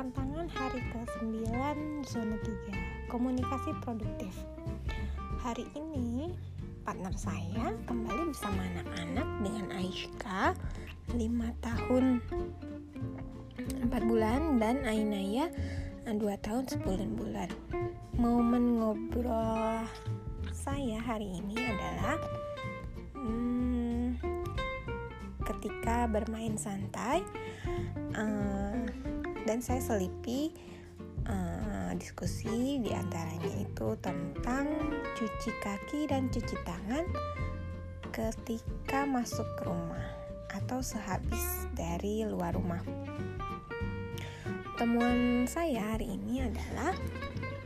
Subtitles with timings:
[0.00, 1.44] Tantangan hari ke-9
[2.08, 4.32] zona 3, komunikasi produktif.
[5.44, 6.32] Hari ini
[6.88, 10.56] partner saya kembali bersama anak-anak dengan Aishka
[11.12, 11.20] 5
[11.60, 12.16] tahun
[13.92, 15.52] 4 bulan dan Ainaya
[16.08, 16.80] 2 tahun 10
[17.20, 17.52] bulan.
[18.16, 19.84] Momen ngobrol
[20.48, 22.16] saya hari ini adalah
[23.20, 24.16] hmm,
[25.44, 27.20] ketika bermain santai
[28.16, 28.80] uh,
[29.44, 30.52] dan saya selipi
[31.28, 34.66] uh, diskusi di antaranya itu tentang
[35.16, 37.04] cuci kaki dan cuci tangan
[38.10, 40.06] ketika masuk ke rumah
[40.50, 42.82] atau sehabis dari luar rumah.
[44.74, 46.96] Temuan saya hari ini adalah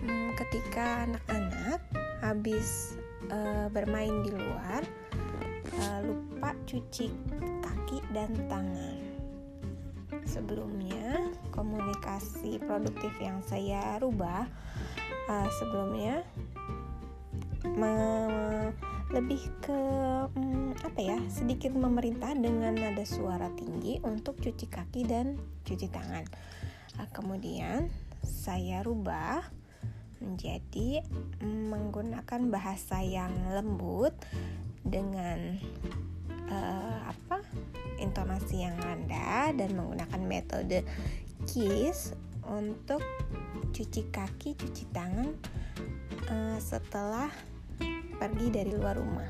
[0.03, 1.81] hmm, ketika anak-anak
[2.21, 2.99] habis
[3.31, 4.83] uh, bermain di luar
[5.81, 7.09] uh, lupa cuci
[7.63, 8.99] kaki dan tangan
[10.27, 11.24] sebelumnya
[11.55, 14.51] komunikasi produktif yang saya rubah
[15.31, 16.27] uh, sebelumnya
[17.79, 17.95] me
[19.15, 19.81] lebih ke
[20.35, 26.27] um, apa ya sedikit memerintah dengan nada suara tinggi untuk cuci kaki dan cuci tangan.
[26.99, 27.87] Uh, kemudian
[28.27, 29.47] saya rubah
[30.19, 31.07] menjadi
[31.45, 34.17] menggunakan bahasa yang lembut
[34.83, 35.61] dengan
[36.51, 37.45] uh, apa
[38.01, 40.83] intonasi yang rendah dan menggunakan metode
[41.45, 42.13] kiss
[42.49, 43.01] untuk
[43.73, 45.33] cuci kaki, cuci tangan
[46.29, 47.29] uh, setelah
[48.21, 49.29] pergi dari luar rumah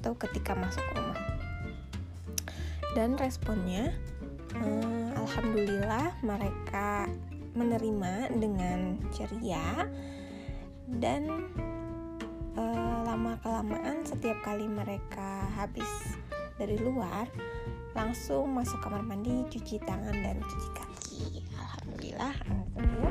[0.00, 1.20] atau ketika masuk rumah.
[2.96, 3.94] Dan responnya,
[4.58, 7.06] uh, alhamdulillah mereka
[7.54, 9.86] menerima dengan ceria
[10.98, 11.50] dan
[12.58, 16.18] uh, lama kelamaan setiap kali mereka habis
[16.58, 17.30] dari luar
[18.00, 21.44] langsung masuk kamar mandi cuci tangan dan cuci kaki.
[21.52, 23.09] Alhamdulillah assalamualaikum